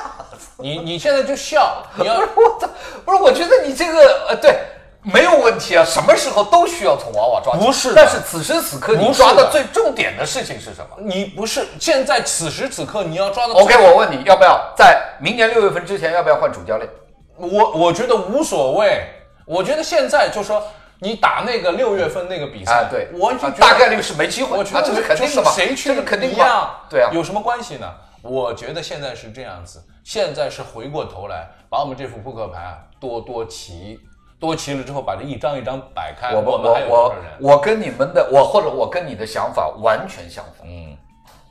[0.56, 2.66] 你你现在就笑，你要我操！
[3.04, 4.58] 不是，我觉得你这个呃，对，
[5.04, 7.64] 没有问题啊，什么时候都需要从娃娃抓起。
[7.64, 16.88] 不是但是此时此刻你抓的最重点的事情是什么你不是现在此时此刻你要抓的？OK，我问你要不要在明年六月份之前要不要换主教练？
[17.36, 19.06] 我我觉得无所谓，
[19.44, 20.62] 我觉得现在就说
[21.00, 27.92] 你打那个六月份那个比赛，哎，对，我就觉得啊大概率是没机会，啊，我觉得这是肯定就的嘛，是谁去这个肯定一样，对啊，有什么关系呢？
[28.22, 34.00] 我觉得现在是这样子，现在是回过头来把我们这副扑克牌啊多多齐，
[34.38, 37.24] 多齐了之后把这一张一张摆开，我我我多少人？
[37.40, 40.66] 我跟你们的我或者我跟你的想法完全相反。
[40.66, 40.96] 嗯，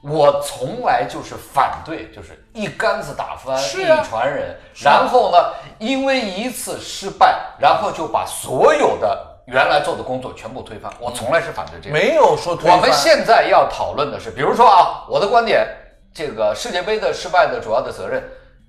[0.04, 5.38] 我从来就是反对，就是一竿子打翻一船人，啊然后呢，
[5.80, 10.92] 因为一次失败，然后就把所有的原来做的工作全部推翻。
[11.00, 11.94] 我从来是反对这个。
[11.96, 15.66] 没有说推翻我们现在要讨论的是，比如说啊，我的观点，
[16.14, 18.24] 这个世界杯的失败的主要的责任，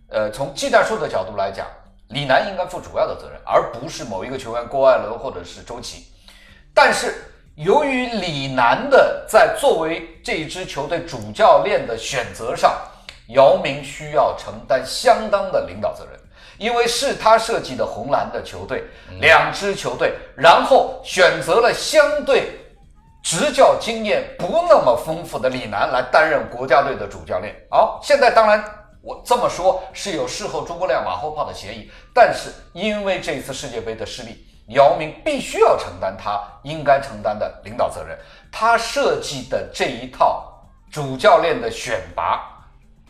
[0.09, 1.67] 呃，从技战术的角度来讲，
[2.09, 6.07] 李楠应该负主要的责任，而不是某一个球员郭艾伦或者是周琦。
[6.75, 7.15] 但是
[7.57, 12.77] 由于李楠的在作为这一支球队主教练的选择上，
[13.29, 16.21] 姚明需要承担相当的领导责任，
[16.59, 18.85] 因为是他设计的红蓝的球队，
[19.21, 22.59] 两支球队，然后选择了相对
[23.23, 27.55] 执教经验不那么丰富的李楠来担任国家队的主教练。
[27.71, 28.63] 好、现在当然
[29.05, 38.19] 我这么说是有事后诸葛亮马后炮的嫌疑，但是因为这次世界杯的失利，姚明必须要承担他应该承担的领导责任。
[38.51, 40.51] 他设计的这一套
[40.91, 42.67] 主教练的选拔，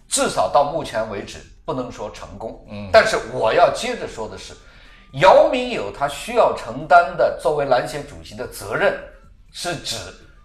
[0.08, 2.66] 至少到目前为止不能说成功。
[2.68, 4.52] 嗯，但是我要接着说的是，
[5.12, 8.98] 姚明有他需要承担的作为篮协主席的责任，
[9.52, 9.96] 是指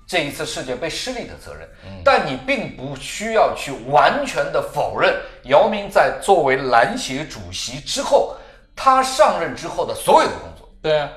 [0.09, 1.69] 这一次世界杯失利的责任。
[2.03, 8.35] 但你并不需要去完全的否认姚明在作为篮协主席之后，
[8.75, 10.67] 他上任之后的所有的工作。
[10.81, 11.10] 对啊，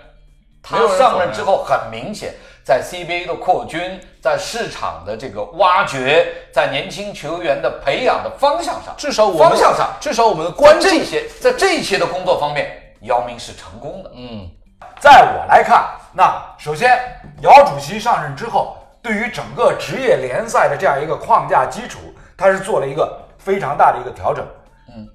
[0.63, 14.11] 他上任之后，很明显，在 CBA 的扩军，在市场的这个挖掘，在年轻球员的培养的方向上，至少我们方向上，至少我们的关注这些在这些的工作方面，姚明是成功的。
[14.15, 14.51] 嗯，
[15.01, 16.99] 在我来看，那首先
[17.41, 21.99] 姚主席上任之后，对于整个职业联赛的这样一个框架基础，
[22.37, 24.47] 它是做了一个非常大的一个调整。
[24.95, 25.09] 嗯，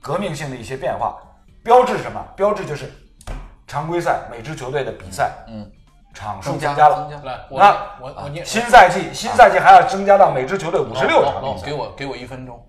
[0.00, 1.18] 革命性的一些变化。
[1.64, 2.22] 标志什么？
[2.36, 2.92] 标志就是
[3.66, 5.70] 常规赛每支球队的比赛，嗯，
[6.12, 7.08] 场数增加了。
[7.24, 12.62] 来，我那我我念新赛季，新赛季还要增加到每支球队五十六场老老比赛给我给我一分钟。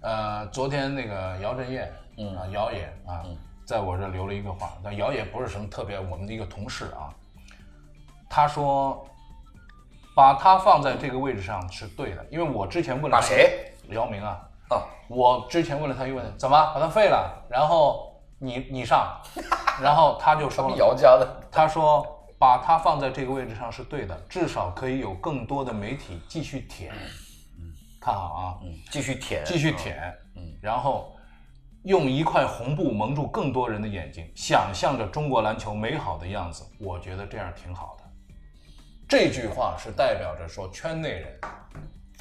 [0.00, 3.20] 呃，昨天那个姚振业，嗯啊，姚也啊，
[3.66, 7.12] 在我这留了一个话，但姚也不是什么特别我们的一个同事啊，
[8.28, 9.02] 他说
[10.20, 13.72] 把他放在这个位置上是对的，因为我之前问了把谁？
[13.88, 19.18] 姚明啊，啊，我之前问了他一个问题，怎么把他废了，然后你你上，
[19.80, 22.06] 然后他就说了，姚家的，他说
[22.38, 26.92] 把他放在这个位置上是对的，至少可以有更多的媒体继续舔。
[27.58, 31.16] 嗯看好啊，嗯，继续舔，继续舔，嗯，然后
[31.84, 37.99] 用一块红布蒙住更多人的眼睛，想象着中国篮球美好的样子，我觉得这样挺好的。
[39.10, 41.40] 这句话是代表着说圈内人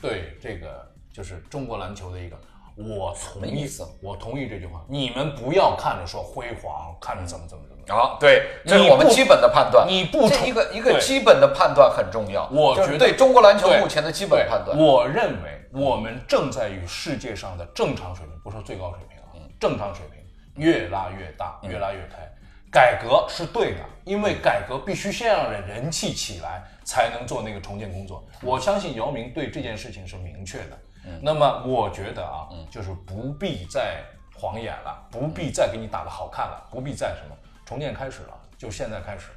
[0.02, 0.84] 对这个
[1.14, 2.36] 就是中国篮球的一个。
[2.76, 3.68] 我同意
[4.02, 4.84] 我同意这句话。
[4.88, 8.02] 你们不要看着说辉煌，看着怎么怎么怎么。
[8.02, 9.88] 啊，对，这是我们基本的判断。
[9.88, 14.76] 你不重这一个一个基本的判断很重要，我觉得对中国篮球目前的基本判断。
[14.76, 20.26] 我认为我们正在与世界上的正常水平，不说最高水平啊，嗯正常水平
[20.56, 22.32] 越拉越大，越拉越开。
[22.72, 28.24] 改革是对的，因为改革必须先让人人气起来，才能做那个重建工作。
[28.42, 30.80] 我相信姚明对这件事情是明确的。
[31.22, 34.04] 那么我觉得啊，就是不必再
[34.36, 39.30] 晃眼了，不必再给你打得好看了，不必再什么重建开始了，就现在开始，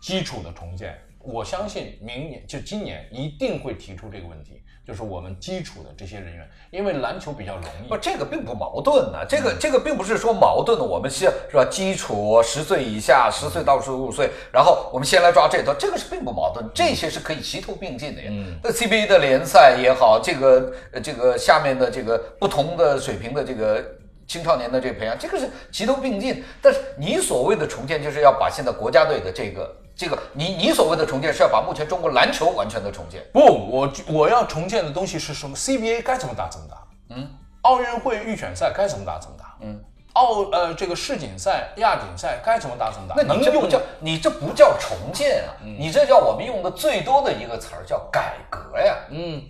[0.00, 0.98] 基础的重建。
[1.20, 10.84] 我相信明年就今年一定会提出这个问题，就是我们基础的这些人员，因为篮球比较容易不，，这个并不矛盾呢、这嗯个这个并不是说矛盾的。
[10.84, 18.28] 我们先是吧，基础十岁以下，十岁到十五岁，然后我们先来抓这头，这个是并不矛盾，这些是可以齐头并进的呀。
[18.32, 23.84] 嗯那 CBA 的联赛也好，这个呃这个下面的这个不同的水平的这个
[24.26, 26.42] 青少年的这个培养，这个是齐头并进。
[26.60, 33.22] 但是你所谓的重建，就是要把现在国家队的这个这个，你你所谓的重建是要把目前中国篮球完全的重建。
[33.32, 36.76] 不，我我要重建的东西是什么？CBA 该怎么打怎么打，
[37.10, 37.28] 嗯，
[37.62, 39.78] 奥运会预选赛该怎么打怎么打，嗯，
[40.14, 49.42] 奥呃这个世锦赛、亚锦赛该怎么打怎么打，那能用你这不叫你这不叫重建啊，嗯你这叫我们用的最多的一个词儿叫改革呀，嗯，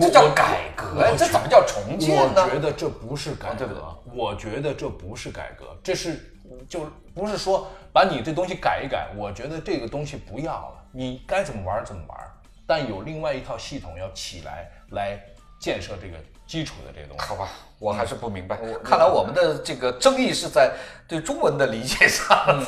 [0.00, 2.50] 这叫改革呀，这怎么叫重建呢我？
[2.50, 3.82] 觉得这不是改革，对不对
[4.14, 6.33] 我觉得这不是改革，这是
[6.68, 9.08] 就不是说把你这东西改一改。
[9.16, 12.18] 我觉得这个东西不要了，你该怎么玩怎么玩，
[12.66, 15.18] 但有另外一套系统要起来来
[15.58, 17.26] 建设这个基础的这个东西。
[17.26, 17.48] 好吧，
[17.78, 18.58] 我还是不明白。
[18.82, 20.72] 看来我们的这个争议是在
[21.06, 22.62] 对中文的理解上。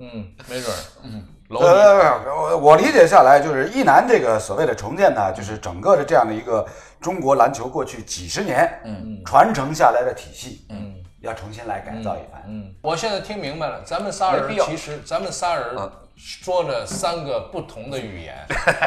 [0.00, 6.66] 嗯，没准儿，嗯，楼呃，我我理解下来，就是一南这个所谓的重建呢，就是整个的这样的一个
[7.00, 12.42] 中国篮球过去几十年嗯传承下来的体系，嗯，要重新来改造一番。
[12.46, 18.36] 嗯，我现在听明白了，咱们仨人其实咱们仨人嗯说着三个不同的语言，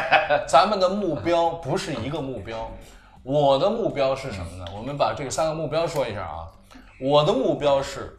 [0.46, 2.70] 咱们的目标不是一个目标。
[3.22, 4.64] 我的目标是什么呢？
[4.76, 6.46] 我们把这个三个目标说一下啊。
[7.00, 8.16] 我的目标是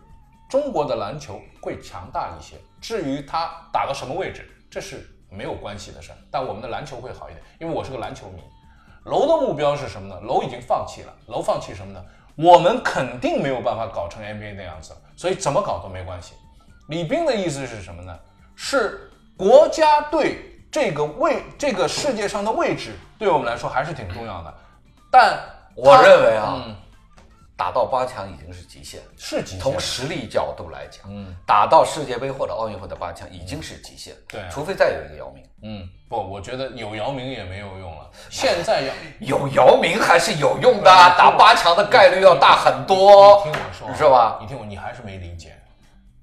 [0.49, 6.17] 中国的篮球会强大一些，至于它打到什么位置，这是没有关系的事儿。
[6.29, 8.41] 但我们的篮球会好一点，因为我是个篮球迷。
[9.05, 10.19] 楼的目标是什么呢？
[10.21, 11.13] 楼已经放弃了。
[11.27, 12.03] 楼放弃什么呢？
[12.37, 16.33] 我们肯定没有办法搞成 NBA 那样子，所以怎么搞都没关系。
[16.89, 18.17] 李斌的意思是什么呢？
[18.55, 24.53] 是国家队这个位，这个世界上的位置对我们来说还是挺重要的。
[25.11, 25.39] 但
[25.75, 26.75] 我认为啊嗯，
[27.57, 29.07] 打到八强已经是极限了。
[29.17, 38.09] 是极限从实力角度来讲，嗯，打到世界杯或者奥运会的八强已经是极限，对啊除非再有一个姚明，嗯，不，我觉得有姚明也没有用了。
[38.29, 44.37] 现在要 有姚明还是有用的，打八强的概率要大很多你，听我说啊，是吧？
[44.39, 45.57] 你听我，你还是没理解，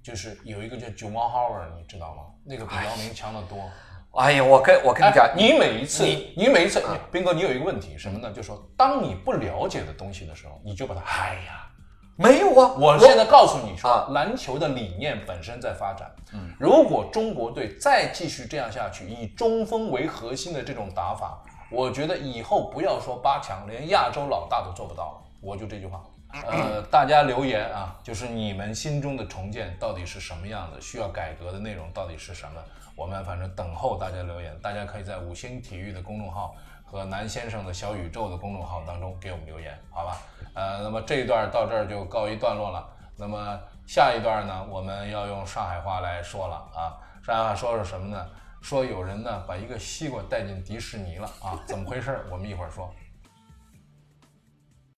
[0.03, 2.22] 就是有一个叫九毛 Howard，你知道吗？
[2.47, 3.59] 那个比姚明强得多。
[4.16, 8.30] 哎呀，我跟我跟你讲哎，你每一次，你你每一次，斌哥，你有一个问题什么呢？
[8.30, 11.66] 就是说，当你不了解的东西的时候，你就把它，哎呀，
[12.16, 16.08] 没有啊，我现在告诉你说啊，篮球的理念本身在发展。
[16.32, 25.22] 嗯，如果中国队再继续这样下去，以中锋为核心的这种打法，我觉得以后不要说八强，连亚洲老大都做不到了。
[25.40, 26.00] 我就这句话。
[26.50, 30.80] 呃，大家留言啊，就是你们心中的重建到底是什么样的？
[30.80, 32.60] 需要改革的内容到底是什么？
[32.97, 40.18] 我们反正等候大家留言，大家可以在五星体育的公众号和南先生的小宇宙的公众号当中给我们留言，好吧？
[40.55, 42.88] 呃，那么这一段到这儿就告一段落了。
[43.16, 46.99] 那么下一段呢，我们要用上海话来说了啊。
[47.22, 48.26] 上海话说是什么呢？
[48.61, 52.24] 说有人呢把一个西瓜带进迪士尼了啊，怎么回事？
[52.30, 52.92] 我们一会儿说。